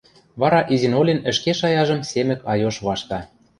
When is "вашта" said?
2.85-3.19